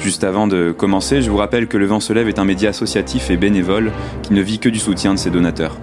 [0.00, 2.70] Juste avant de commencer, je vous rappelle que Le Vent se lève est un média
[2.70, 3.90] associatif et bénévole
[4.22, 5.76] qui ne vit que du soutien de ses donateurs.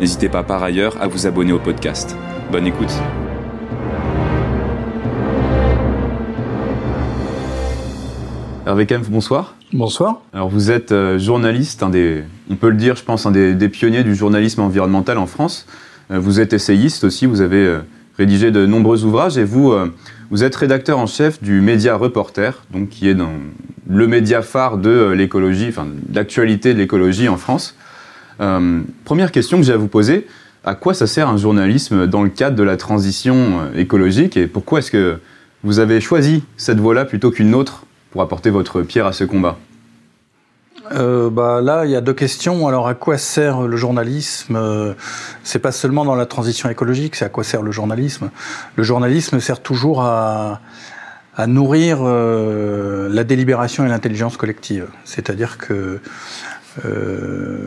[0.00, 2.16] N'hésitez pas par ailleurs à vous abonner au podcast.
[2.52, 2.92] Bonne écoute.
[8.66, 9.56] Hervé Kempf, bonsoir.
[9.72, 10.22] Bonsoir.
[10.32, 13.54] Alors vous êtes euh, journaliste, un des, on peut le dire, je pense, un des,
[13.54, 15.66] des pionniers du journalisme environnemental en France.
[16.12, 17.80] Euh, vous êtes essayiste aussi, vous avez euh,
[18.18, 19.74] rédigé de nombreux ouvrages et vous,
[20.30, 23.16] vous êtes rédacteur en chef du média Reporter, donc qui est
[23.88, 27.76] le média phare de l'écologie, enfin l'actualité de l'écologie en France.
[29.04, 30.26] première question que j'ai à vous poser,
[30.64, 34.80] à quoi ça sert un journalisme dans le cadre de la transition écologique et pourquoi
[34.80, 35.18] est-ce que
[35.62, 39.58] vous avez choisi cette voie-là plutôt qu'une autre pour apporter votre pierre à ce combat?
[40.92, 42.66] Euh, bah là, il y a deux questions.
[42.68, 44.94] Alors, à quoi sert le journalisme euh,
[45.42, 48.30] C'est pas seulement dans la transition écologique, c'est à quoi sert le journalisme.
[48.76, 50.60] Le journalisme sert toujours à,
[51.36, 54.88] à nourrir euh, la délibération et l'intelligence collective.
[55.04, 56.00] C'est-à-dire que
[56.84, 57.58] euh,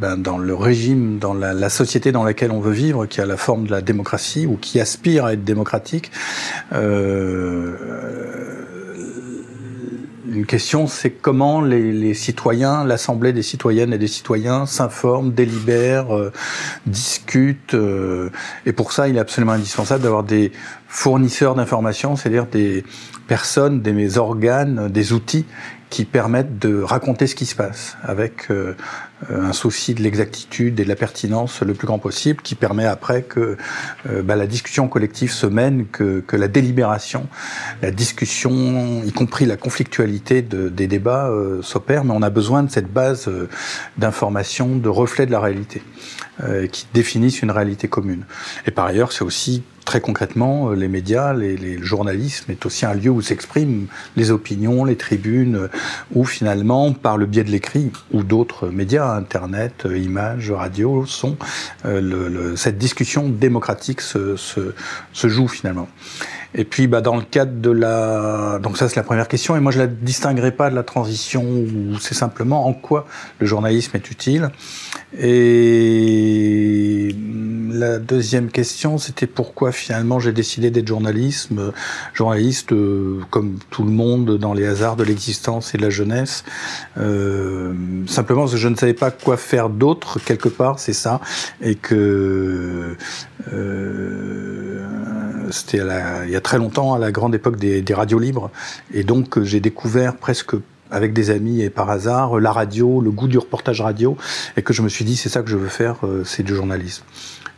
[0.00, 3.26] ben dans le régime, dans la, la, société dans laquelle on veut vivre, qui a
[3.26, 6.10] la forme de la démocratie ou qui aspire à être démocratique,
[6.72, 7.76] euh,
[10.34, 16.32] une question, c'est comment les, citoyens, l'Assemblée des citoyennes et des citoyens s'informent, délibèrent, euh,
[16.86, 17.74] discutent.
[17.74, 18.30] Euh,
[18.66, 20.52] et pour ça, il est absolument indispensable d'avoir des
[20.88, 22.84] fournisseurs d'informations, c'est-à-dire des
[23.26, 25.46] personnes, des organes, des outils
[25.94, 28.74] qui permettent de raconter ce qui se passe avec euh,
[29.30, 33.22] un souci de l'exactitude et de la pertinence le plus grand possible, qui permet après
[33.22, 33.56] que
[34.10, 37.28] euh, bah, la discussion collective se mène, que, que, la délibération,
[37.80, 42.02] la discussion, y compris la conflictualité de, des débats, euh, s'opère.
[42.02, 43.48] Mais on a besoin de cette base euh,
[43.96, 45.80] d'information, de reflets de la réalité,
[46.72, 48.24] qui définissent une réalité commune.
[48.66, 52.86] Et par ailleurs, c'est aussi très concrètement, les médias, les, les, le journalisme est aussi
[52.86, 53.86] un lieu où s'expriment
[54.16, 55.68] les opinions, les tribunes,
[56.14, 61.36] où finalement, par le biais de l'écrit ou d'autres médias, Internet, images, radio, son,
[61.84, 64.34] euh, cette discussion démocratique se
[65.12, 65.88] joue finalement.
[66.54, 69.56] Et puis, bah, dans le cadre de la, donc ça c'est la première question.
[69.56, 73.06] Et moi, je la distinguerai pas de la transition où c'est simplement en quoi
[73.40, 74.50] le journalisme est utile.
[75.18, 77.14] Et
[77.74, 81.50] la deuxième question, c'était pourquoi finalement j'ai décidé d'être journaliste,
[82.12, 86.44] journaliste euh, comme tout le monde dans les hasards de l'existence et de la jeunesse.
[86.98, 87.74] Euh,
[88.06, 91.20] simplement parce que je ne savais pas quoi faire d'autre quelque part, c'est ça,
[91.60, 92.96] et que
[93.52, 94.14] euh,
[95.50, 98.50] c'était il y a très longtemps, à la grande époque des, radios libres,
[98.92, 100.54] et donc j'ai découvert presque
[100.90, 104.16] avec des amis et par hasard la radio, le goût du reportage radio,
[104.56, 107.04] et que je me suis dit c'est ça que je veux faire, c'est du journalisme.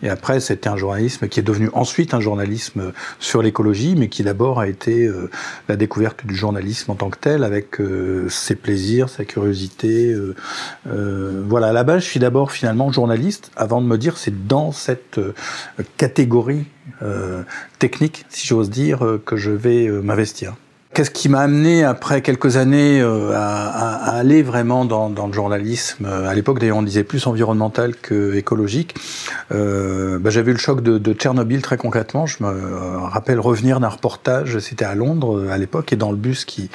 [0.02, 4.22] Et après, c'était un journalisme qui est devenu ensuite un journalisme sur l'écologie, mais qui
[4.22, 5.30] d'abord a été euh,
[5.68, 10.12] la découverte du journalisme en tant que tel, avec euh, ses plaisirs, sa curiosité.
[10.12, 10.34] Euh,
[10.88, 14.46] euh voilà, à la base, je suis d'abord finalement journaliste, avant de me dire c'est
[14.46, 15.20] dans cette
[15.96, 16.64] catégorie
[17.78, 20.54] technique, si j'ose dire, que je vais m'investir.
[20.94, 26.34] Qu'est-ce qui m'a amené après quelques années euh, à, aller vraiment dans, le journalisme À
[26.34, 28.94] l'époque, d'ailleurs, on disait plus environnemental que écologique.
[29.52, 32.26] Euh, bah, J'avais eu le choc de, Tchernobyl très concrètement.
[32.26, 36.44] Je me rappelle revenir d'un reportage, c'était à Londres à l'époque, et dans le bus
[36.44, 36.70] qui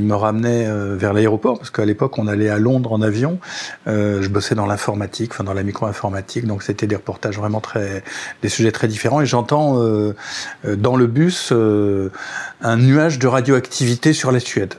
[0.00, 3.38] me ramenait euh, vers l'aéroport, parce qu'à l'époque, on allait à Londres en avion.
[3.88, 8.04] Euh, je bossais dans l'informatique, enfin dans la micro-informatique, donc c'était des reportages vraiment très,
[8.42, 9.20] des sujets très différents.
[9.20, 10.14] Et j'entends euh,
[10.64, 14.74] dans le bus un nuage de radioactivité sur la Suède.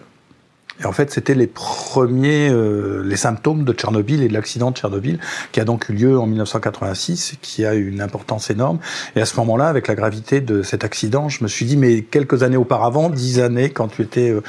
[0.82, 4.76] Et en fait, c'était les premiers, euh, les symptômes de Tchernobyl et de l'accident de
[4.76, 5.20] Tchernobyl,
[5.52, 8.80] qui a donc eu lieu en 1986, qui a eu une importance énorme.
[9.16, 12.02] Et à ce moment-là, avec la gravité de cet accident, je me suis dit, mais
[12.02, 14.42] quelques années auparavant, dix années, quand tu étais euh,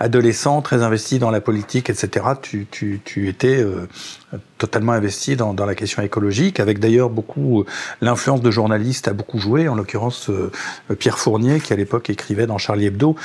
[0.00, 3.86] adolescent, très investi dans la politique, etc., tu, tu, tu étais euh,
[4.58, 7.64] totalement investi dans, dans, la question écologique, avec d'ailleurs beaucoup
[8.00, 10.30] l'influence de journalistes a beaucoup joué, en l'occurrence
[10.98, 13.16] Pierre Fournier, qui à l'époque écrivait dans Charlie Hebdo,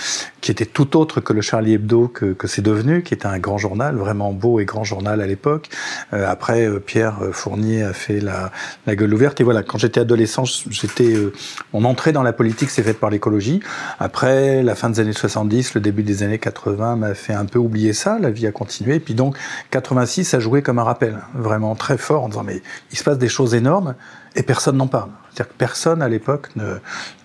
[0.41, 3.39] qui était tout autre que le Charlie Hebdo que, que c'est devenu, qui était un
[3.39, 5.69] grand journal, vraiment beau et grand journal à l'époque.
[6.13, 8.51] Euh, après, euh, Pierre Fournier a fait la,
[8.85, 9.39] la gueule ouverte.
[9.41, 11.33] Et voilà, quand j'étais adolescent, j'étais, euh,
[11.73, 13.61] mon entrée dans la politique s'est faite par l'écologie.
[13.99, 17.59] Après, la fin des années 70, le début des années 80 m'a fait un peu
[17.59, 18.19] oublier ça.
[18.19, 18.95] La vie a continué.
[18.95, 19.37] Et puis donc,
[19.71, 22.61] 86 a joué comme un rappel vraiment très fort en disant mais
[22.91, 23.95] il se passe des choses énormes
[24.35, 25.09] et personne n'en parle.
[25.33, 26.75] C'est-à-dire que personne à l'époque ne,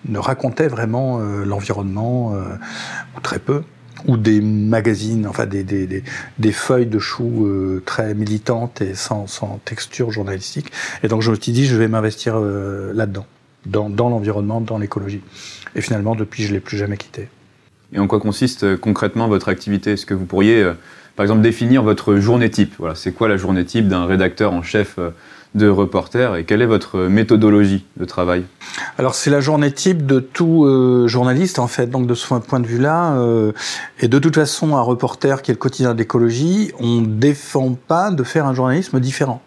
[0.07, 2.55] ne, racontait vraiment euh, l'environnement, euh,
[3.15, 3.63] ou très peu,
[4.07, 6.03] ou des magazines, enfin des,
[6.51, 9.27] feuilles de choux euh, très militantes et sans,
[9.65, 10.71] texture journalistique.
[11.03, 13.25] Et donc je me suis dit, je vais m'investir là-dedans,
[13.65, 15.21] dans, l'environnement, dans l'écologie.
[15.75, 17.29] Et finalement, depuis, je l'ai plus jamais quitté.
[17.93, 19.93] Et en quoi consiste concrètement votre activité?
[19.93, 20.63] Est-ce que vous pourriez,
[21.15, 22.75] par exemple, définir votre journée type?
[22.77, 24.99] Voilà, c'est quoi la journée type d'un rédacteur en chef
[25.55, 28.43] de reporter et quelle est votre méthodologie de travail
[28.99, 32.59] Alors c'est la journée type de tout euh, journaliste en fait, donc de ce point
[32.59, 33.13] de vue-là.
[33.13, 33.51] Euh,
[33.99, 38.11] et de toute façon, un reporter qui est le quotidien de l'écologie, on défend pas
[38.11, 39.41] de faire un journalisme différent.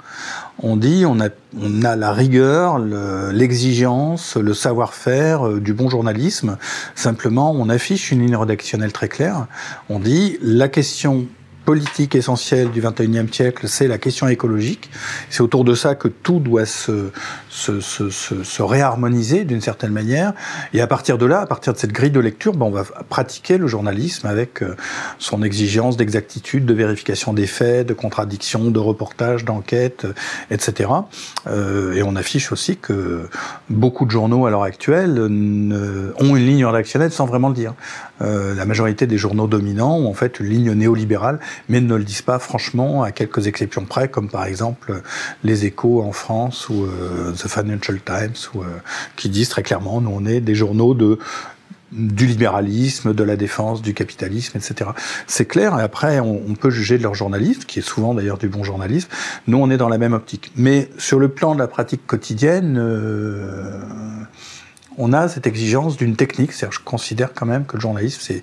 [0.59, 1.29] On dit on a,
[1.61, 6.59] on a la rigueur, l'exigence, le, le savoir-faire euh, du bon journalisme.
[6.97, 9.47] Simplement, on affiche une ligne rédactionnelle très claire.
[9.89, 11.27] On dit la question
[11.65, 14.91] politique essentielle du 21e siècle, c'est la question écologique.
[15.31, 17.11] C'est autour de ça que tout doit se,
[17.49, 20.33] se, se, se, se réharmoniser d'une certaine manière.
[20.73, 22.85] Et à partir de là, à partir de cette grille de lecture, ben on va
[23.09, 24.77] pratiquer le journalisme avec euh,
[25.19, 30.07] son exigence d'exactitude, de vérification des faits, de contradiction, de reportage, d'enquête,
[30.51, 30.91] etc.
[31.47, 33.29] Euh, et on affiche aussi que
[33.71, 37.75] beaucoup de journaux à l'heure actuelle ont une ligne rédactionnelle sans vraiment le dire.
[38.23, 42.05] Euh, la majorité des journaux dominants ont en fait une ligne néolibérale mais ne le
[42.05, 45.03] disent pas franchement, à quelques exceptions près, comme par exemple
[45.45, 48.61] les Échos en France ou euh, The Financial Times, euh,
[49.17, 51.19] qui disent très clairement, nous on est des journaux de
[51.93, 54.91] du libéralisme, de la défense, du capitalisme, etc.
[55.27, 58.49] C'est clair, et après, on, peut juger de leur journalisme, qui est souvent d'ailleurs du
[58.49, 59.09] bon journalisme.
[59.47, 60.53] Nous, on est dans la même optique.
[60.57, 63.83] Mais sur le plan de la pratique quotidienne, euh,
[64.99, 66.53] on a cette exigence d'une technique.
[66.53, 68.43] C'est-à-dire, je considère quand même que le journalisme, c'est,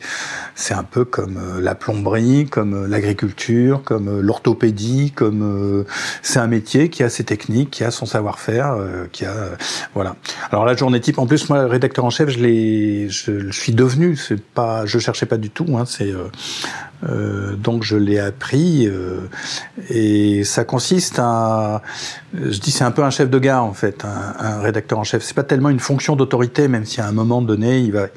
[0.55, 5.85] c'est un peu comme euh, la plomberie, comme euh, l'agriculture, comme euh, l'orthopédie, comme
[6.21, 8.75] c'est un métier qui a ses techniques, qui a son savoir-faire,
[9.11, 9.33] qui a
[9.93, 10.15] voilà.
[10.51, 13.73] Alors la journée type, en plus moi, rédacteur en chef, je l'ai, je, je suis
[13.73, 14.15] devenu.
[14.15, 15.77] C'est pas, je cherchais pas du tout.
[15.77, 16.13] Hein, c'est
[17.07, 19.21] euh, donc je l'ai appris euh,
[19.89, 21.81] et ça consiste à,
[22.33, 25.03] je dis c'est un peu un chef de gare en fait, un, un rédacteur en
[25.03, 25.23] chef.
[25.23, 28.07] C'est pas tellement une fonction d'autorité, même si à un moment donné il va,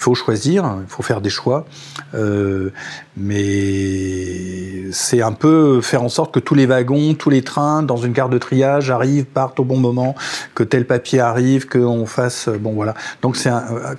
[0.00, 1.66] il faut choisir, il faut faire des choix,
[2.14, 2.70] euh,
[3.18, 7.98] mais c'est un peu faire en sorte que tous les wagons, tous les trains dans
[7.98, 10.14] une gare de triage arrivent, partent au bon moment,
[10.54, 12.94] que tel papier arrive, qu'on fasse, bon voilà.
[13.20, 13.50] Donc c'est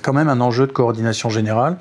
[0.01, 1.77] quand même un enjeu de coordination générale.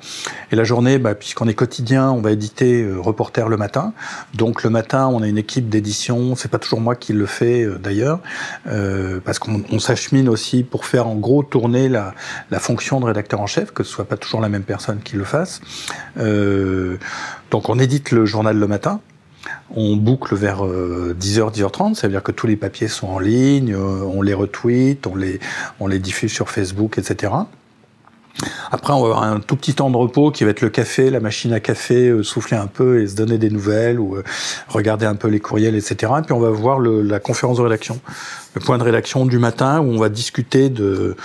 [0.51, 3.93] Et la journée, bah, puisqu'on est quotidien, on va éditer euh, Reporter le matin.
[4.35, 6.35] Donc le matin, on a une équipe d'édition.
[6.35, 8.19] C'est pas toujours moi qui le fais euh, d'ailleurs,
[8.67, 12.13] euh, parce qu'on s'achemine aussi pour faire en gros tourner la,
[12.51, 15.15] la fonction de rédacteur en chef, que ce soit pas toujours la même personne qui
[15.15, 15.61] le fasse.
[16.17, 16.97] Euh,
[17.49, 18.99] donc on édite le journal le matin.
[19.73, 23.73] On boucle vers 10h, 10h30, ça veut dire que tous les papiers sont en ligne,
[23.73, 25.39] euh, on les retweet, on les,
[25.79, 27.31] on les diffuse sur Facebook, etc.
[28.73, 31.09] Après, on va avoir un tout petit temps de repos qui va être le café,
[31.09, 34.23] la machine à café, euh, souffler un peu et se donner des nouvelles ou euh,
[34.69, 36.13] regarder un peu les courriels, etc.
[36.19, 37.99] Et puis on va voir le, la conférence de rédaction,
[38.53, 41.17] le point de rédaction du matin où on va discuter de,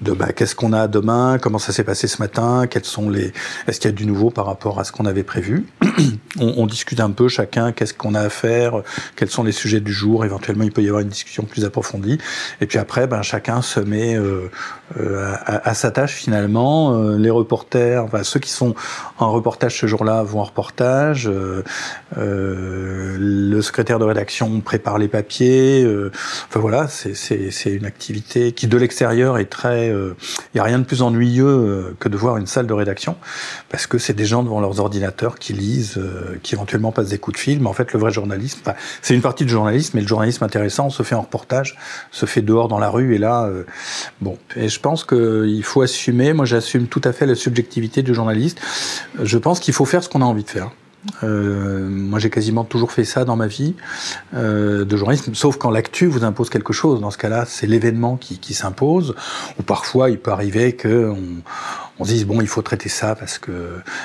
[0.00, 3.32] de bah, qu'est-ce qu'on a demain, comment ça s'est passé ce matin, quels sont les,
[3.66, 5.66] est-ce qu'il y a du nouveau par rapport à ce qu'on avait prévu.
[6.38, 8.82] on, on, discute un peu chacun, qu'est-ce qu'on a à faire,
[9.16, 10.24] quels sont les sujets du jour.
[10.24, 12.18] Éventuellement, il peut y avoir une discussion plus approfondie.
[12.60, 14.50] Et puis après, ben, chacun se met euh,
[15.00, 16.91] euh à, à, sa tâche finalement.
[16.92, 18.74] Euh, les reporters, ceux qui sont
[19.18, 21.28] en reportage ce jour-là vont en reportage.
[21.28, 21.62] Euh,
[22.16, 25.86] le secrétaire de rédaction prépare les papiers.
[26.48, 29.86] enfin voilà c'est une activité qui de l'extérieur est très.
[29.86, 30.14] Il euh,
[30.54, 33.16] n'y a rien de plus ennuyeux euh, que de voir une salle de rédaction,
[33.68, 37.18] parce que c'est des gens devant leurs ordinateurs qui lisent, euh, qui éventuellement passent des
[37.18, 37.60] coups de fil.
[37.60, 38.60] Mais en fait, le vrai journalisme,
[39.00, 41.76] c'est une partie du journalisme, mais le journalisme intéressant se fait en reportage,
[42.10, 43.14] se fait dehors dans la rue.
[43.14, 43.50] Et là,
[44.20, 46.32] bon, et je pense qu'il faut assumer.
[46.32, 48.60] Moi, j'assume tout à fait la subjectivité du journaliste.
[49.22, 50.70] Je pense qu'il faut faire ce qu'on a envie de faire.
[51.24, 53.74] Euh, moi, j'ai quasiment toujours fait ça dans ma vie
[54.34, 57.00] euh, de journalisme, sauf quand l'actu vous impose quelque chose.
[57.00, 59.14] Dans ce cas-là, c'est l'événement qui, qui s'impose.
[59.58, 61.12] Ou parfois, il peut arriver que
[62.02, 63.50] on, se dise bon, il faut traiter ça parce que.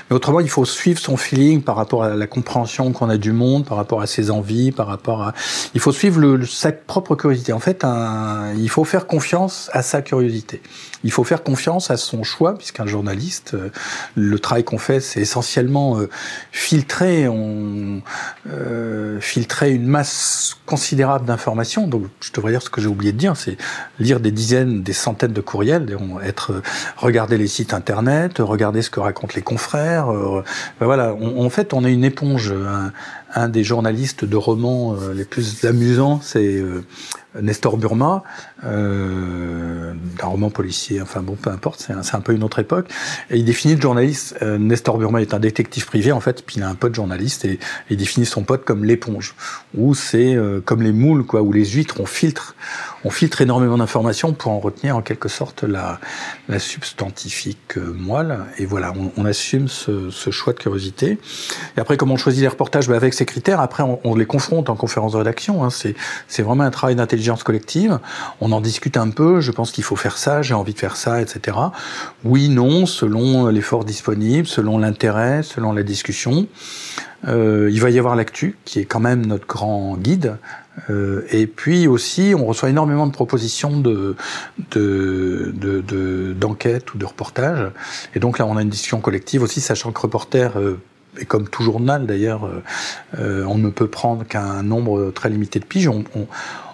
[0.10, 3.32] Mais autrement, il faut suivre son feeling par rapport à la compréhension qu'on a du
[3.32, 5.34] monde, par rapport à ses envies, par rapport à.
[5.74, 7.54] Il faut suivre le, sa propre curiosité.
[7.54, 8.54] En fait, un...
[8.54, 10.62] il faut faire confiance à sa curiosité.
[11.04, 13.70] Il faut faire confiance à son choix, puisqu'un journaliste, euh,
[14.16, 16.10] le travail qu'on fait, c'est essentiellement euh,
[16.52, 18.02] filtrer, on,
[18.50, 21.88] euh, filtrer une masse considérable d'informations.
[21.88, 23.58] Donc, je devrais dire ce que j'ai oublié de dire, c'est
[24.00, 26.62] lire des dizaines, des centaines de courriels, être
[26.98, 30.08] regarder les sites internet Internet, regarder ce que racontent les confrères.
[30.08, 32.54] Ben voilà, en fait, on est une éponge.
[33.48, 36.62] Des journalistes de romans les plus amusants, c'est
[37.42, 38.24] Nestor Burma,
[38.64, 42.90] euh, d'un roman policier, enfin bon, peu importe, c'est un, un, peu une autre époque.
[43.30, 46.58] Et il définit le journaliste, euh, Nestor Burma est un détective privé en fait, puis
[46.58, 49.36] il a un pote journaliste et, il définit son pote comme l'éponge,
[49.76, 52.56] où c'est euh, comme les moules, quoi, où les huîtres, on filtre,
[53.04, 56.00] on filtre énormément d'informations pour en retenir en quelque sorte la,
[56.60, 58.40] substantifique euh, moelle.
[58.58, 61.20] Et voilà, on, assume ce, choix de curiosité.
[61.78, 62.88] Et après, comment on choisit les reportages?
[62.88, 65.64] Ben Avec ces critères, après, on, les confronte en conférence de rédaction.
[65.64, 65.70] Hein.
[65.70, 68.00] C'est vraiment un travail d'intelligence collective.
[68.42, 70.96] On en discute un peu, je pense qu'il faut faire ça, j'ai envie de faire
[70.96, 71.58] ça, etc.
[72.24, 76.48] Oui, non, selon l'effort disponible, selon l'intérêt, selon la discussion.
[77.28, 80.38] Euh, il va y avoir l'actu, qui est quand même notre grand guide.
[80.90, 84.16] Euh, et puis aussi, on reçoit énormément de propositions de,
[86.34, 87.72] d'enquête de, ou de reportage.
[88.14, 90.80] Et donc là, on a une discussion collective aussi, sachant que reporter euh,
[91.20, 92.50] et comme tout journal d'ailleurs,
[93.18, 95.88] on ne peut prendre qu'un nombre très limité de piges.
[95.88, 96.04] On,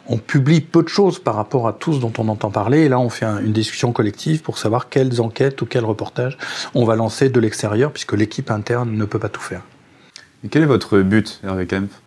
[0.08, 2.82] on publie peu de choses par rapport à tout ce dont on entend parler.
[2.82, 6.38] Et là, on fait une discussion collective pour savoir quelles enquêtes ou quels reportages
[6.76, 9.62] on va lancer de l'extérieur, puisque l'équipe interne ne peut pas tout faire.
[10.44, 12.02] Et quel est votre but, Hervé Kempf?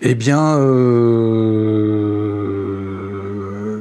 [0.00, 1.42] Eh bien, euh,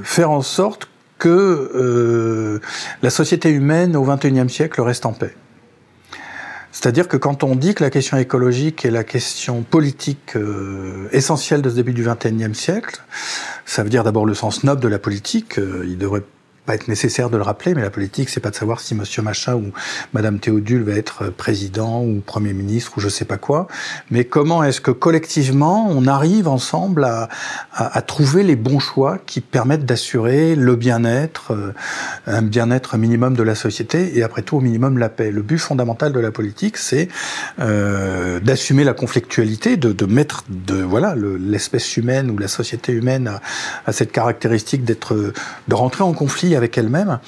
[0.04, 2.60] faire en sorte que euh,
[3.01, 5.34] la société humaine au XXIe siècle reste en paix.
[6.72, 11.62] C'est-à-dire que quand on dit que la question écologique est la question politique euh, essentielle
[11.62, 13.01] de ce début du XXIe siècle,
[13.66, 15.60] ça veut dire d'abord le sens noble de la politique.
[15.60, 16.24] Euh, il devrait
[16.65, 19.22] pas être nécessaire de le rappeler, mais la politique, c'est pas de savoir si Monsieur
[19.22, 19.72] Machin ou
[20.13, 23.68] Madame Théodule va être président ou Premier ministre ou je sais pas quoi,
[24.12, 27.30] mais comment est-ce que collectivement on arrive ensemble à,
[27.74, 31.74] à, à trouver les bons choix qui permettent d'assurer le bien-être, euh,
[32.27, 35.32] un bien-être minimum de la société et après tout au minimum la paix?
[35.32, 37.08] Le but fondamental de la politique, c'est
[37.60, 43.32] euh, d'assumer la conflictualité, de, de mettre de voilà l'espèce humaine ou la société humaine
[43.86, 45.34] à cette caractéristique d'être
[45.68, 47.20] de rentrer en conflit avec elle-même,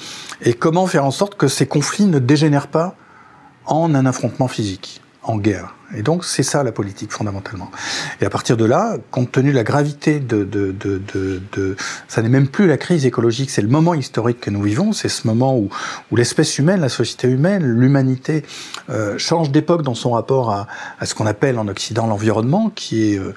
[0.42, 2.94] et comment faire en sorte que ces conflits ne dégénèrent pas
[3.66, 5.74] en un affrontement physique, en guerre.
[5.96, 7.70] Et donc c'est ça la politique fondamentalement.
[8.20, 10.46] Et à partir de là, compte tenu de la gravité de,
[12.08, 15.08] ça n'est même plus la crise écologique, c'est le moment historique que nous vivons, c'est
[15.08, 15.68] ce moment où,
[16.16, 18.44] l'espèce humaine, la société humaine, l'humanité
[18.90, 20.66] euh, change d'époque dans son rapport à,
[21.04, 23.32] ce qu'on appelle en Occident l'environnement, qui euh,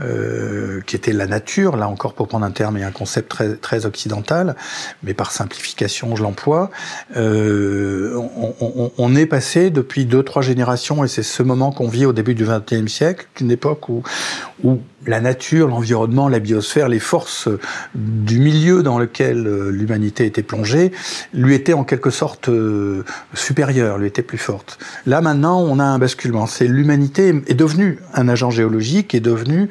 [0.00, 3.56] euh, qui était la nature, là encore pour prendre un terme et un concept très
[3.56, 4.56] très occidental,
[5.02, 6.70] mais par simplification je l'emploie.
[7.14, 12.34] On est passé depuis deux trois générations et c'est ce moment qu'on vit au début
[12.34, 14.02] du XXe siècle, une époque où,
[15.04, 17.48] la nature, l'environnement, la biosphère, les forces
[17.94, 20.92] du milieu dans lequel euh, l'humanité était plongée,
[21.34, 23.04] lui étaient en quelque sorte euh,
[23.34, 24.78] supérieures, lui étaient plus fortes.
[25.06, 26.46] Là maintenant, on a un basculement.
[26.46, 29.68] C'est l'humanité est devenue un agent géologique, est devenue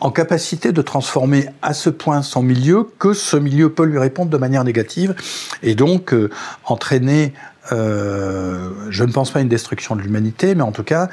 [0.00, 4.30] en capacité de transformer à ce point son milieu que ce milieu peut lui répondre
[4.30, 5.14] de manière négative
[5.62, 6.30] et donc euh,
[6.64, 7.32] entraîner
[7.72, 11.08] euh, je ne pense pas à une destruction de l'humanité, mais en tout cas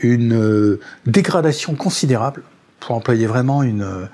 [0.00, 2.42] une euh, dégradation considérable,
[2.80, 4.08] pour employer vraiment une,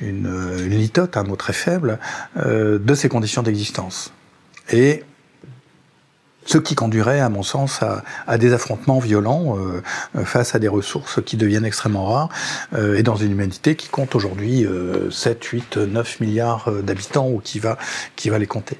[0.00, 1.98] une litote, un mot très faible,
[2.36, 4.12] euh, de ces conditions d'existence.
[4.70, 5.04] Et
[6.46, 7.80] ce qui conduirait, à mon sens,
[8.26, 9.82] à, des affrontements violents euh,
[10.24, 12.28] face à des ressources qui deviennent extrêmement rares,
[12.74, 14.66] euh, et dans une humanité qui compte aujourd'hui
[15.10, 17.76] 7, 8, 9 milliards d'habitants, ou qui va
[18.38, 18.78] les compter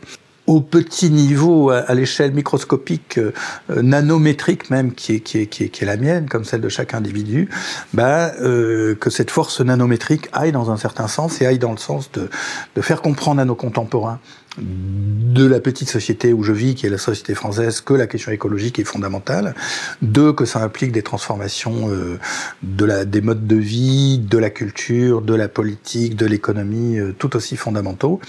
[0.51, 3.33] au petit niveau, à, l'échelle microscopique, euh,
[3.71, 6.69] nanométrique même, qui est, qui, est, qui, est, qui est la mienne, comme celle de
[6.69, 7.49] chaque individu,
[7.95, 11.79] bah, euh, que cette force nanométrique aille dans un certain sens et aille dans le
[11.79, 12.29] sens de,
[12.75, 14.19] de faire comprendre à nos contemporains
[14.61, 18.33] de la petite société où je vis, qui est la société française, que la question
[18.33, 19.55] écologique est fondamentale.
[20.03, 22.19] Deux, que ça implique des transformations euh,
[22.63, 27.15] de la, des modes de vie, de la culture, de la politique, de l'économie, euh,
[27.17, 28.21] tout aussi fondamentaux.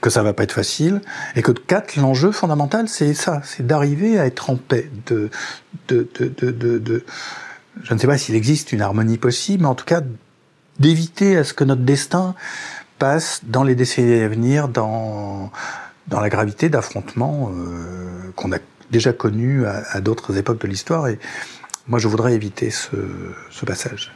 [0.00, 1.00] Que ça va pas être facile.
[1.36, 5.30] Et que quatre, l'enjeu fondamental, c'est ça, c'est d'arriver à être en paix, de,
[5.88, 7.04] de, de, de, de
[7.82, 10.02] je ne sais pas s'il existe une harmonie possible, mais en tout cas
[10.78, 12.34] d'éviter à ce que notre destin
[13.02, 15.50] passe dans les décennies à venir dans,
[16.06, 18.58] dans la gravité d'affrontements euh, qu'on a
[18.92, 21.08] déjà connus à, à d'autres époques de l'histoire.
[21.08, 21.18] Et
[21.88, 22.94] moi, je voudrais éviter ce,
[23.50, 24.12] ce passage.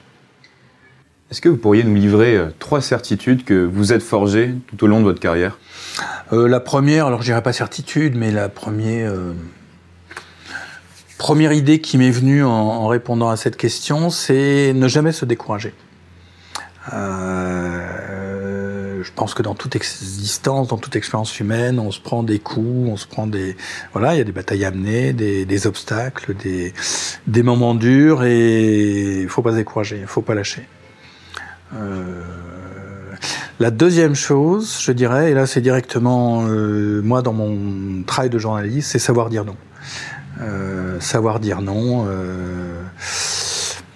[1.33, 4.87] Est-ce que vous pourriez nous livrer euh, trois certitudes que vous êtes forgées tout au
[4.87, 5.59] long de votre carrière?
[6.33, 9.33] Euh, La première, alors je dirais pas certitude, mais la première, euh,
[11.19, 15.25] première idée qui m'est venue en, en, répondant à cette question, c'est ne jamais se
[15.25, 15.75] décourager.
[16.93, 18.06] Euh,
[19.07, 22.91] je pense que dans toute existence, dans toute expérience humaine, on se prend des coups,
[22.91, 23.57] on se prend des
[23.93, 29.29] voilà, il y a des batailles à mener, des, obstacles, des, moments durs et il
[29.29, 30.67] faut pas se décourager, il faut pas lâcher.
[31.77, 32.23] Euh,
[33.61, 38.39] la deuxième chose, je dirais, et là c'est directement euh, moi dans mon travail de
[38.39, 39.57] journaliste, c'est savoir dire non.
[40.41, 42.07] Euh, savoir dire non.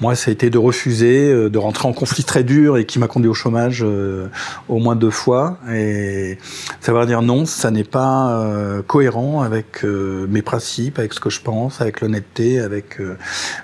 [0.00, 2.98] Moi, ça a été de refuser, euh, de rentrer en conflit très dur et qui
[2.98, 4.28] m'a conduit au chômage euh,
[4.68, 5.58] au moins deux fois.
[5.70, 6.38] Et
[6.80, 11.40] savoir dire non, ça n'est pas euh, cohérent avec mes principes, avec ce que je
[11.40, 12.98] pense, avec l'honnêteté, avec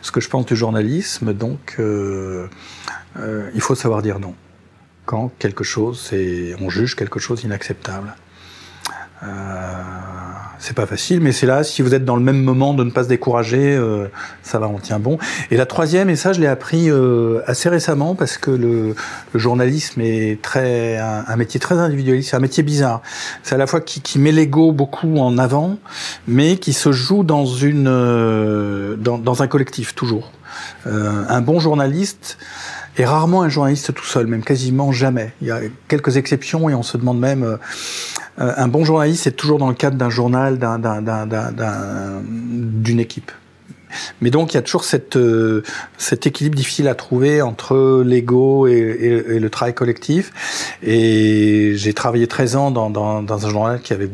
[0.02, 1.32] ce que je pense du journalisme.
[1.32, 4.34] Donc, il faut savoir dire non
[5.04, 6.10] quand quelque chose,
[6.60, 8.14] on juge quelque chose inacceptable.
[9.22, 9.26] Euh,
[10.58, 12.90] c'est pas facile, mais c'est là, si vous êtes dans le même moment de ne
[12.90, 14.06] pas se décourager, euh,
[14.42, 15.18] ça va, on tient bon.
[15.50, 18.94] Et la troisième, et ça je l'ai appris euh, assez récemment, parce que le,
[19.32, 23.02] le journalisme est très un, métier très individualiste, c'est un métier bizarre.
[23.42, 25.76] C'est à la fois qui, qui met l'ego beaucoup en avant,
[26.26, 30.32] mais qui se joue dans, une, euh, dans, dans un collectif, toujours.
[30.86, 32.38] Euh, un bon journaliste,
[32.98, 35.34] et rarement un journaliste tout seul, même quasiment jamais.
[35.42, 37.58] Il y a quelques exceptions et on se demande même.
[38.38, 40.58] Euh, un bon journaliste, c'est toujours dans le cadre d'un journal,
[42.58, 43.32] d'une équipe.
[44.20, 45.62] Mais donc il y a toujours cette, euh,
[45.96, 50.76] cet équilibre difficile à trouver entre l'ego et, et, le travail collectif.
[50.82, 54.10] Et j'ai travaillé 13 ans dans, dans, dans un journal qui avait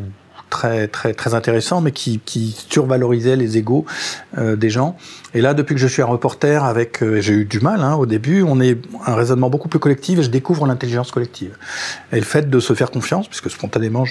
[0.51, 3.87] très très très intéressant, mais qui, qui survalorisait les égaux
[4.39, 4.97] euh, des gens.
[5.35, 7.95] Et là, depuis que je suis un reporter, avec, euh, j'ai eu du mal hein,
[7.95, 11.57] au début, on est un raisonnement beaucoup plus collectif et je découvre l'intelligence collective.
[12.13, 14.05] Et le fait de se faire confiance, puisque spontanément,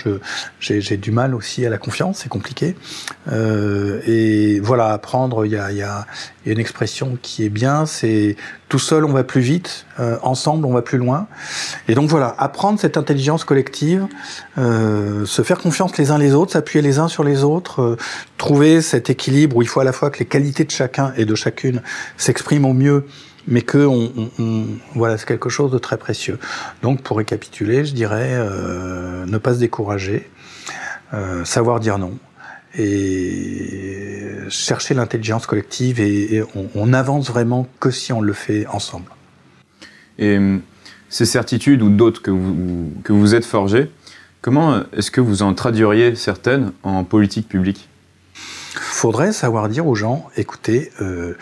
[0.59, 2.75] j'ai du mal aussi à la confiance, c'est compliqué.
[3.31, 6.05] Euh, et voilà, apprendre, il y a, y, a,
[6.45, 8.35] y a une expression qui est bien, c'est
[8.71, 11.27] tout seul on va plus vite, euh, ensemble on va plus loin.
[11.89, 14.07] Et donc voilà, apprendre cette intelligence collective,
[14.57, 17.97] euh, se faire confiance les uns les autres, s'appuyer les uns sur les autres, euh,
[18.37, 21.25] trouver cet équilibre où il faut à la fois que les qualités de chacun et
[21.25, 21.81] de chacune
[22.17, 23.05] s'expriment au mieux,
[23.47, 26.39] mais que on, voilà, c'est quelque chose de très précieux.
[26.81, 30.29] Donc, pour récapituler, je dirais euh, ne pas se décourager,
[31.13, 32.17] euh, savoir dire non
[32.77, 39.11] et chercher l'intelligence collective et, on, on, avance vraiment que si on le fait ensemble.
[40.17, 40.39] Et
[41.09, 43.91] ces certitudes ou d'autres que vous, que vous êtes forgées,
[44.41, 47.89] comment est-ce que vous en traduiriez certaines en politique publique?
[48.73, 51.37] Faudrait savoir dire aux gens, écoutez, euh,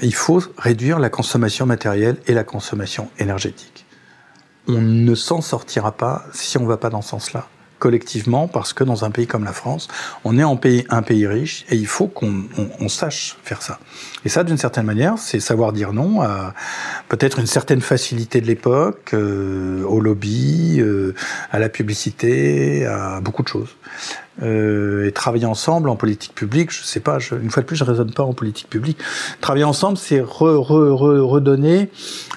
[0.00, 3.86] il faut réduire la consommation matérielle et la consommation énergétique.
[4.68, 7.48] On ne s'en sortira pas si on ne va pas dans ce sens-là
[7.82, 9.88] collectivement parce que dans un pays comme la France,
[10.22, 10.42] on est
[10.88, 13.80] un pays riche et il faut qu'on on, on sache faire ça.
[14.24, 16.54] Et ça, d'une certaine manière, c'est savoir dire non à
[17.08, 21.16] peut-être une certaine facilité de l'époque, euh, au lobby, euh,
[21.50, 23.74] à la publicité, à beaucoup de choses.
[24.42, 27.76] Euh, et travailler ensemble en politique publique, je sais pas, je, une fois de plus,
[27.76, 28.98] je raisonne pas en politique publique.
[29.40, 31.90] Travailler ensemble, c'est re, re, re, redonner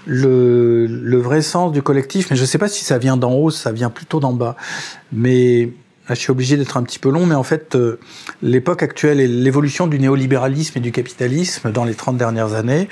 [0.05, 3.49] le, le vrai sens du collectif, mais je sais pas si ça vient d'en haut,
[3.49, 4.55] ça vient plutôt d'en bas.
[5.11, 5.71] Mais
[6.07, 7.99] Là, je suis obligé d'être un petit peu long, mais en fait, euh,
[8.43, 12.87] l'époque actuelle et l'évolution du néolibéralisme et du capitalisme dans les 30 dernières années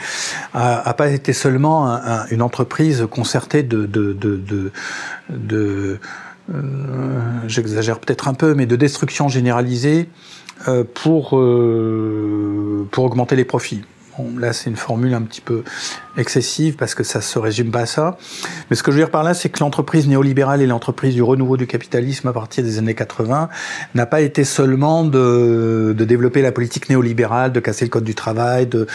[0.55, 4.71] a, a pas été seulement un, un, une entreprise concertée de, de, de, de,
[5.29, 5.99] de
[7.47, 10.09] j'exagère peut-être un peu, mais de destruction généralisée
[10.67, 13.81] euh, pour, euh, pour augmenter les profits.
[14.17, 15.63] Bon, là, c'est une formule un petit peu
[16.17, 18.17] excessive parce que ça se résume pas à ça.
[18.69, 21.23] Mais ce que je veux dire par là, c'est que l'entreprise néolibérale et l'entreprise du
[21.23, 23.49] renouveau du capitalisme à partir des années 80
[23.95, 28.13] n'a pas été seulement de, de, développer la politique néolibérale, de casser le code du
[28.13, 28.85] travail, de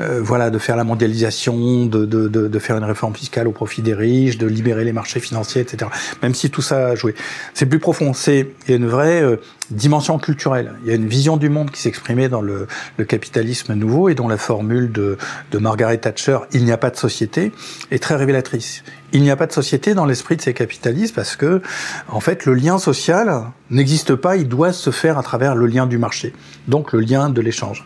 [0.00, 3.82] euh, voilà, de faire la mondialisation, de, de, de, faire une réforme fiscale au profit
[3.82, 5.90] des riches, de libérer les marchés financiers, etc.
[6.22, 7.14] Même si tout ça a joué,
[7.54, 8.12] c'est plus profond.
[8.12, 9.36] C'est une vraie euh,
[9.70, 10.72] dimension culturelle.
[10.82, 14.14] Il y a une vision du monde qui s'exprimait dans le, le, capitalisme nouveau et
[14.14, 15.18] dont la formule de,
[15.50, 17.52] de Margaret Thatcher, il n'y a pas de société,
[17.90, 18.82] est très révélatrice.
[19.12, 21.62] Il n'y a pas de société dans l'esprit de ces capitalistes parce que,
[22.08, 25.86] en fait, le lien social n'existe pas, il doit se faire à travers le lien
[25.86, 26.34] du marché,
[26.66, 27.84] donc le lien de l'échange.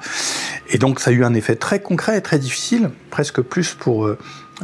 [0.70, 4.08] Et donc ça a eu un effet très concret et très difficile, presque plus pour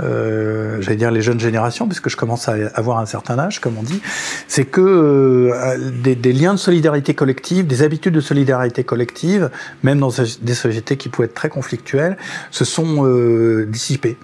[0.00, 3.76] euh, j'allais dire les jeunes générations, puisque je commence à avoir un certain âge, comme
[3.78, 4.00] on dit,
[4.46, 9.50] c'est que euh, des, des, liens de solidarité collective, des habitudes de solidarité collective,
[9.82, 12.16] même dans des sociétés qui pouvaient être très conflictuelles,
[12.50, 14.16] se sont euh, dissipés,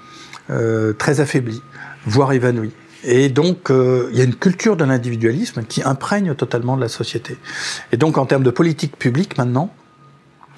[0.50, 1.62] euh, très affaiblis,
[2.06, 2.72] voire évanouis.
[3.04, 6.88] Et donc, euh, il y a une culture de l'individualisme qui imprègne totalement de la
[6.88, 7.36] société.
[7.92, 9.70] Et donc, en termes de politique publique, maintenant,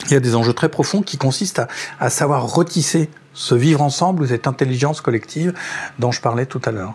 [0.07, 3.83] il y a des enjeux très profonds qui consistent à, à savoir retisser ce vivre
[3.83, 5.53] ensemble ou cette intelligence collective
[5.99, 6.95] dont je parlais tout à l'heure.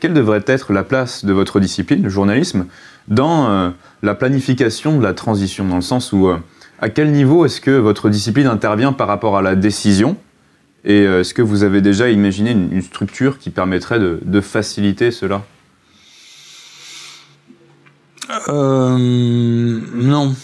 [0.00, 2.66] quelle devrait être la place de votre discipline, le journalisme,
[3.08, 3.70] dans euh,
[4.02, 6.36] la planification de la transition, dans le sens où euh,
[6.78, 10.16] à quel niveau est-ce que votre discipline intervient par rapport à la décision?
[10.84, 15.40] Et est-ce que vous avez déjà imaginé une, structure qui permettrait de, faciliter cela?
[18.48, 20.34] Non.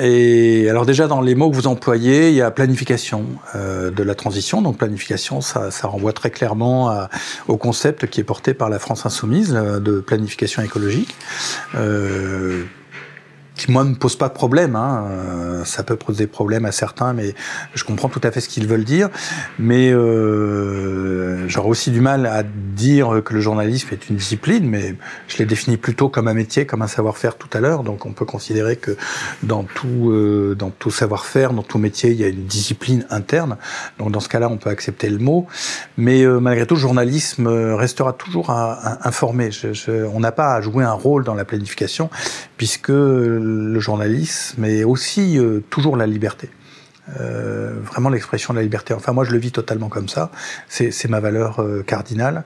[0.00, 4.02] Et alors déjà dans les mots que vous employez, il y a planification euh, de
[4.02, 4.62] la transition.
[4.62, 7.08] Donc planification, ça, ça renvoie très clairement à,
[7.48, 11.14] au concept qui est porté par la France insoumise euh, de planification écologique.
[11.74, 12.64] Euh,
[13.56, 14.76] qui moi me pose pas de problème.
[14.76, 15.06] Hein.
[15.10, 17.34] Euh, ça peut poser des problèmes à certains, mais
[17.74, 19.08] je comprends tout à fait ce qu'ils veulent dire.
[19.58, 24.96] Mais euh, j'aurais aussi du mal à dire que le journalisme est une discipline, mais
[25.28, 27.84] je l'ai défini plutôt comme un métier, comme un savoir-faire tout à l'heure.
[27.84, 28.96] Donc on peut considérer que
[29.42, 33.56] dans tout euh, dans tout savoir-faire, dans tout métier, il y a une discipline interne.
[33.98, 35.46] Donc dans ce cas-là, on peut accepter le mot.
[35.96, 39.50] Mais euh, malgré tout, le journalisme restera toujours informé.
[39.52, 42.10] Je, je, on n'a pas à jouer un rôle dans la planification,
[42.56, 42.90] puisque
[43.44, 46.48] le journalisme est aussi euh, toujours la liberté.
[47.20, 48.94] Euh, vraiment l'expression de la liberté.
[48.94, 50.30] Enfin, moi, je le vis totalement comme ça.
[50.68, 52.44] C'est ma valeur euh, cardinale.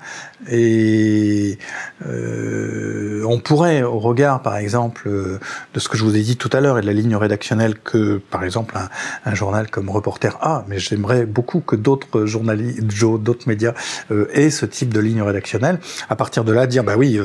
[0.51, 1.59] Et
[2.07, 6.51] euh, on pourrait, au regard, par exemple, de ce que je vous ai dit tout
[6.53, 8.89] à l'heure et de la ligne rédactionnelle que, par exemple, un,
[9.25, 13.75] un journal comme Reporter a, mais j'aimerais beaucoup que d'autres journalistes, d'autres médias
[14.33, 15.79] aient ce type de ligne rédactionnelle.
[16.09, 17.21] À partir de là, dire, bah oui,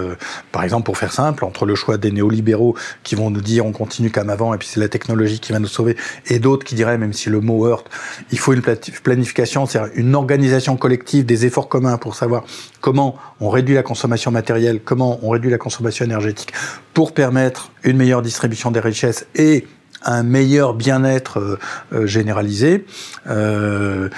[0.51, 3.71] par exemple, pour faire simple, entre le choix des néolibéraux qui vont nous dire on
[3.71, 5.95] continue comme avant et puis c'est la technologie qui va nous sauver,
[6.27, 7.89] et d'autres qui diraient, même si le mot heurte,
[8.31, 12.43] il faut une planification, c'est-à-dire une organisation collective des efforts communs pour savoir
[12.81, 16.53] comment on réduit la consommation matérielle, comment on réduit la consommation énergétique
[16.93, 19.65] pour permettre une meilleure distribution des richesses et
[20.05, 21.59] un meilleur bien-être euh,
[21.93, 22.85] euh, généralisé.
[23.27, 24.09] Euh,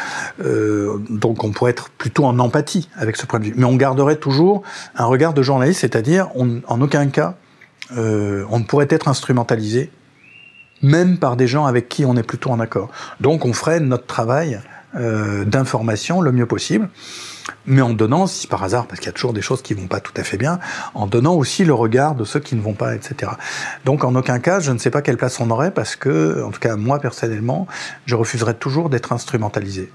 [1.09, 3.53] donc on pourrait être plutôt en empathie avec ce point de vue.
[3.55, 4.63] Mais on garderait toujours
[4.95, 7.35] un regard de journaliste, c'est-à-dire en aucun cas
[7.91, 9.91] on ne pourrait être instrumentalisé
[10.81, 12.89] même par des gens avec qui on est plutôt en accord.
[13.19, 14.59] Donc on ferait notre travail
[14.95, 16.89] euh, d'information le mieux possible,
[17.65, 19.87] mais en donnant, si par hasard, parce qu'il y a toujours des choses qui vont
[19.87, 20.59] pas tout à fait bien,
[20.93, 23.33] en donnant aussi le regard de ceux qui ne vont pas, etc.
[23.83, 26.51] Donc en aucun cas, je ne sais pas quelle place on aurait, parce que, en
[26.51, 27.67] tout cas moi personnellement,
[28.05, 29.91] je refuserais toujours d'être instrumentalisé.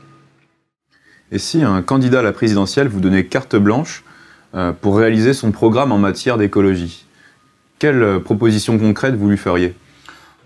[1.33, 4.05] Et si un candidat à la présidentielle vous donnait carte blanche
[4.55, 7.07] euh, pour réaliser son programme en matière d'écologie,
[7.79, 9.75] quelle euh, proposition concrète vous lui feriez?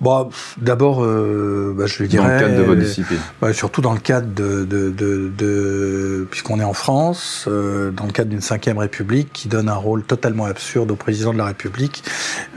[0.01, 0.29] Bon,
[0.59, 2.27] d'abord, euh, bah, je lui dirais.
[2.27, 3.19] Dans le cadre de votre discipline.
[3.41, 8.07] Bah, surtout dans le cadre de, de, de, de puisqu'on est en France, euh, dans
[8.07, 11.47] le cadre d'une cinquième République qui donne un rôle totalement absurde au président de la
[11.47, 12.03] République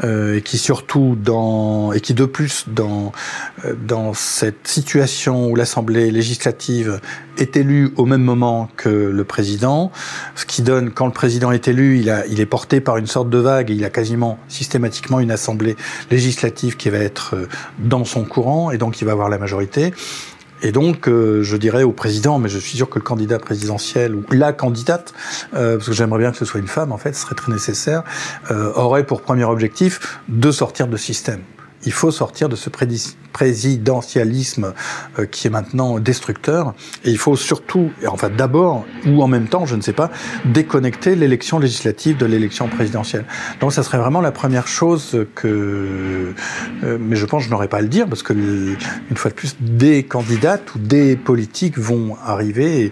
[0.03, 3.11] euh, et qui surtout dans et qui de plus dans
[3.65, 6.99] euh, dans cette situation où l'Assemblée législative
[7.37, 9.91] est élue au même moment que le président,
[10.35, 13.07] ce qui donne quand le président est élu, il a il est porté par une
[13.07, 15.75] sorte de vague et il a quasiment systématiquement une assemblée
[16.09, 17.47] législative qui va être euh,
[17.79, 19.93] dans son courant et donc il va avoir la majorité.
[20.63, 24.15] Et donc, euh, je dirais au président, mais je suis sûr que le candidat présidentiel
[24.15, 25.13] ou la candidate,
[25.53, 27.51] euh, parce que j'aimerais bien que ce soit une femme, en fait, ce serait très
[27.51, 28.01] nécessaire,
[28.49, 31.41] aurait pour premier objectif de sortir de système
[31.87, 32.69] il faut sortir de ce
[33.37, 34.73] présidentialisme
[35.19, 36.73] euh, qui est maintenant destructeur.
[37.05, 40.09] Et il faut surtout, enfin d'abord, ou en même temps, je ne sais pas,
[40.45, 43.25] déconnecter l'élection législative de l'élection présidentielle.
[43.59, 46.33] Donc ça serait vraiment la première chose que...
[46.83, 49.29] Euh, mais je pense que je n'aurais pas à le dire, parce que, une fois
[49.29, 52.91] de plus, des candidates ou des politiques vont arriver, et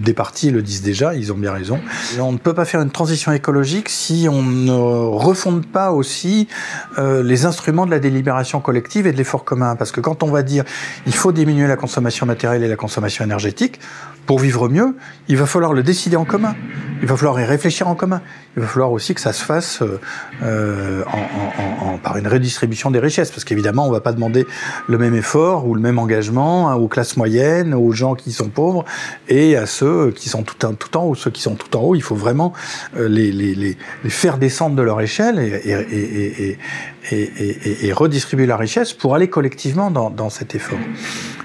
[0.00, 1.78] des partis le disent déjà, ils ont bien raison.
[2.18, 6.48] on ne peut pas faire une transition écologique si on ne refonde pas aussi
[6.98, 9.67] euh, les instruments de la délibération collective et de l'effort commun.
[9.76, 10.64] Parce que quand on va dire
[11.06, 13.80] il faut diminuer la consommation matérielle et la consommation énergétique,
[14.28, 14.94] pour vivre mieux,
[15.28, 16.54] il va falloir le décider en commun.
[17.00, 18.20] Il va falloir y réfléchir en commun.
[18.56, 19.98] Il va falloir aussi que ça se fasse euh,
[20.42, 24.12] euh en, en, en, par une redistribution des richesses, parce qu'évidemment, on ne va pas
[24.12, 24.46] demander
[24.86, 28.50] le même effort ou le même engagement hein, aux classes moyennes, aux gens qui sont
[28.50, 28.84] pauvres,
[29.30, 31.14] et à ceux qui sont tout, en, tout en haut.
[31.14, 32.52] Ceux qui sont tout en haut, il faut vraiment
[32.98, 36.58] euh, les, les, les, les, faire descendre de leur échelle et, et,
[37.10, 40.78] et, et, redistribuer la richesse pour aller collectivement dans, dans cet effort.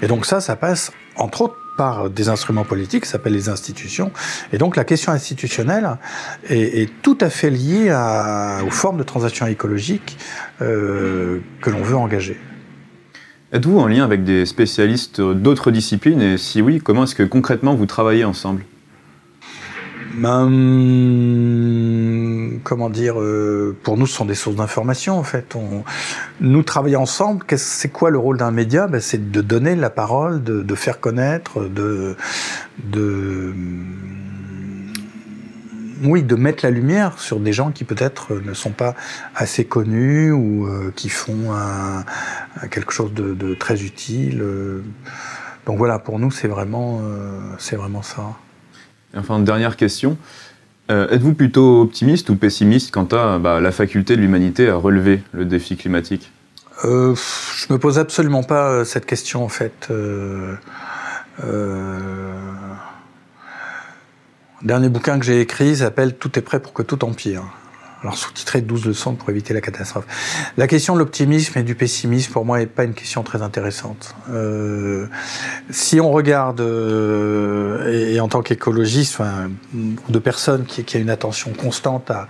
[0.02, 4.12] Et donc ça, ça passe entre autres par des instruments politiques, s'appellent les institutions.
[4.52, 5.98] Et donc la question institutionnelle
[6.50, 7.92] est, tout à fait liée
[8.66, 10.18] aux formes de transaction écologique
[10.62, 12.40] euh, que l'on veut engager.
[13.52, 16.22] Êtes-vous en lien avec des spécialistes d'autres disciplines?
[16.22, 18.64] Et si oui, comment est-ce que concrètement vous travaillez ensemble?
[20.14, 20.50] Ben,
[22.64, 25.56] comment dire, euh, pour nous, ce sont des sources d'information en fait.
[25.56, 25.84] On,
[26.40, 27.44] nous travaillons ensemble.
[27.56, 28.88] C'est quoi le rôle d'un média?
[28.88, 32.16] Ben, C'est de donner la parole, de, faire connaître, de,
[32.84, 33.54] de
[36.04, 38.94] oui, de mettre la lumière sur des gens qui peut-être ne sont pas
[39.36, 41.54] assez connus ou qui font
[42.70, 44.44] quelque chose de, très utile.
[45.66, 47.02] Donc voilà, pour nous, c'est vraiment,
[47.58, 48.36] c'est vraiment ça.
[49.18, 50.18] Enfin, dernière question.
[50.90, 55.44] Êtes-vous plutôt optimiste ou pessimiste quant à bah, la faculté de l'humanité à relever le
[55.44, 56.32] défi climatique?
[56.86, 57.16] Euh,
[57.56, 59.88] Je me pose absolument pas euh, cette question en fait.
[59.90, 60.56] Euh,
[61.44, 62.34] euh,
[64.62, 67.44] dernier bouquin que j'ai écrit s'appelle Tout est prêt pour que tout empire.
[68.04, 70.06] Alors sous-titré 12 leçons pour éviter la catastrophe.
[70.58, 74.14] La question de l'optimisme et du pessimisme pour moi n'est pas une question très intéressante.
[74.30, 75.08] Euh,
[75.70, 76.60] si on regarde
[77.90, 82.28] et, en tant qu'écologiste enfin, de personne qui, a une attention constante à,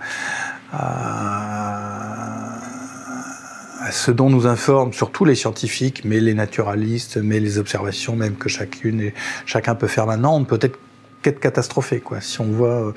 [3.84, 8.36] à ce dont nous informent surtout les scientifiques, mais les naturalistes, mais les observations même
[8.36, 10.78] que chacune et chacun peut faire maintenant, on peut être
[11.24, 12.00] qu'être catastrophé.
[12.00, 12.20] Quoi.
[12.20, 12.92] Si on voit euh,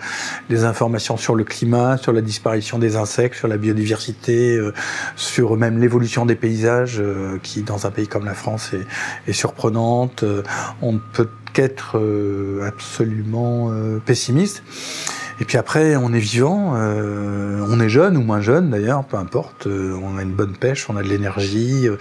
[0.50, 4.74] des informations sur le climat, sur la disparition des insectes, sur la biodiversité, euh,
[5.16, 8.86] sur même l'évolution des paysages, euh, qui dans un pays comme la France est,
[9.30, 10.26] est surprenante,
[10.82, 12.00] on ne peut qu'être
[12.64, 13.72] absolument
[14.06, 14.62] pessimiste.
[15.40, 19.18] Et puis après, on est vivant, euh, on est jeune ou moins jeune d'ailleurs, peu
[19.18, 19.68] importe.
[19.68, 21.88] Euh, on a une bonne pêche, on a de l'énergie.
[21.88, 21.98] Euh,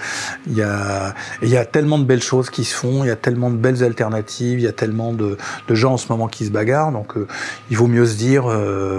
[0.47, 3.11] il y a, il y a tellement de belles choses qui se font, il y
[3.11, 5.37] a tellement de belles alternatives, il y a tellement de,
[5.69, 6.93] de gens en ce moment qui se bagarrent.
[6.93, 7.15] Donc,
[7.71, 8.45] il vaut mieux se dire,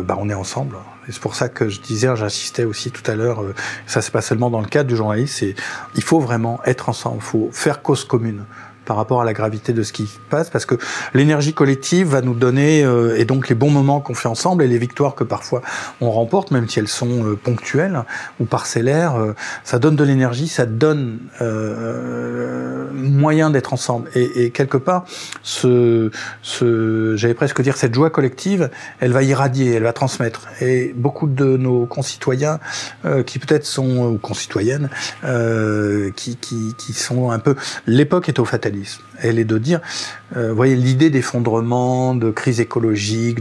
[0.05, 0.77] bah, on est ensemble.
[1.07, 3.41] Et c'est pour ça que je disais, j'insistais aussi tout à l'heure,
[3.85, 5.55] ça c'est pas seulement dans le cadre du journalisme, c'est
[5.95, 8.43] il faut vraiment être ensemble, il faut faire cause commune
[8.87, 10.75] par rapport à la gravité de ce qui se passe, parce que
[11.13, 14.67] l'énergie collective va nous donner, euh, et donc les bons moments qu'on fait ensemble, et
[14.67, 15.61] les victoires que parfois
[15.99, 18.03] on remporte, même si elles sont euh, ponctuelles
[18.39, 21.19] ou parcellaires, euh, ça donne de l'énergie, ça donne
[22.93, 24.09] moyen d'être ensemble.
[24.15, 25.03] Et, et, quelque part,
[25.43, 26.09] ce,
[26.41, 28.69] ce j'allais presque dire, cette joie collective,
[28.99, 30.47] elle va irradier, elle va transmettre.
[30.61, 32.59] Et beaucoup de nos concitoyens,
[33.25, 34.89] qui peut-être sont, ou concitoyennes,
[36.15, 37.55] qui, qui, qui sont un peu...
[37.85, 38.76] L'époque est au fatalisme
[39.19, 39.79] elle est de dire,
[40.35, 43.39] euh, voyez, l'idée d'effondrement, de crise écologique,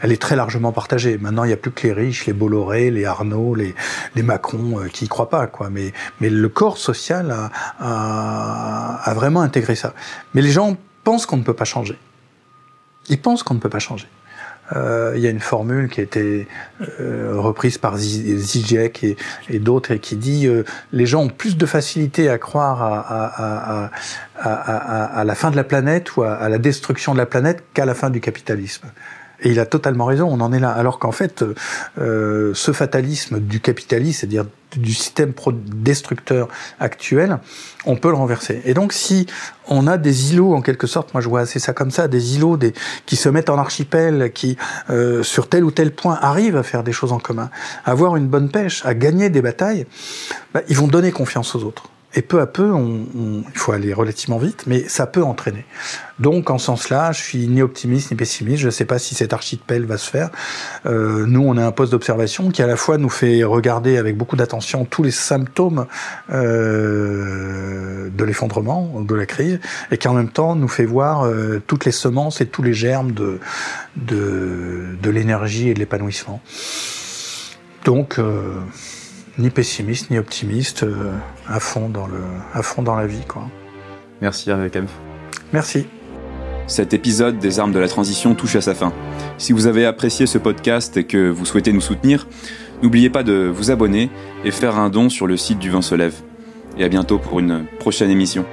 [0.00, 1.18] elle est très largement partagée.
[1.18, 3.74] Maintenant, il n'y a plus que les riches, les Bolloré, les Arnaud, les,
[4.22, 5.70] Macron euh, qui y croient pas, quoi.
[5.70, 9.94] Mais, mais le corps social a, a, a vraiment intégré ça.
[10.34, 11.98] Mais les gens pensent qu'on ne peut pas changer.
[13.08, 14.06] Ils pensent qu'on ne peut pas changer.
[14.74, 16.46] Euh, il y a une formule qui a été
[17.00, 19.04] euh, reprise par Zizek
[19.50, 23.00] et, d'autres et qui dit euh, les gens ont plus de facilité à croire à,
[23.08, 23.90] à,
[24.38, 27.84] à, à la fin de la planète ou à, la destruction de la planète qu'à
[27.84, 28.88] la fin du capitalisme.
[29.42, 30.70] Et il a totalement raison, on en est là.
[30.70, 31.44] Alors qu'en fait,
[31.98, 34.44] euh, ce fatalisme du capitalisme, c'est-à-dire
[34.76, 35.32] du système
[35.74, 36.48] destructeur
[36.80, 37.38] actuel,
[37.84, 38.62] on peut le renverser.
[38.64, 39.26] Et donc, si
[39.68, 42.36] on a des îlots, en quelque sorte, moi je vois assez ça comme ça, des
[42.36, 42.58] îlots
[43.04, 44.56] qui se mettent en archipel, qui,
[44.90, 47.50] euh, sur tel ou tel point, arrivent à faire des choses en commun,
[47.84, 49.86] à avoir une bonne pêche, à gagner des batailles,
[50.54, 51.84] bah, ils vont donner confiance aux autres.
[52.14, 55.64] Et peu à peu, on, on, il faut aller relativement vite, mais ça peut entraîner.
[56.18, 58.60] Donc, en ce sens-là, je suis ni optimiste ni pessimiste.
[58.60, 60.30] Je ne sais pas si cet archipel va se faire.
[60.84, 64.16] Euh, nous, on a un poste d'observation qui, à la fois, nous fait regarder avec
[64.16, 65.86] beaucoup d'attention tous les symptômes
[66.30, 69.58] euh, de l'effondrement, de la crise,
[69.90, 72.74] et qui, en même temps, nous fait voir euh, toutes les semences et tous les
[72.74, 73.40] germes de,
[73.96, 76.42] de, de l'énergie et de l'épanouissement.
[77.84, 78.60] Donc, euh,
[79.42, 81.12] ni pessimiste ni optimiste, euh,
[81.48, 82.22] à fond dans le,
[82.54, 83.48] à fond dans la vie, quoi.
[84.20, 84.70] Merci Hervé
[85.52, 85.86] Merci.
[86.68, 88.92] Cet épisode des armes de la transition touche à sa fin.
[89.38, 92.28] Si vous avez apprécié ce podcast et que vous souhaitez nous soutenir,
[92.82, 94.10] n'oubliez pas de vous abonner
[94.44, 96.14] et faire un don sur le site du Vent se lève.
[96.78, 98.46] Et à bientôt pour une prochaine émission.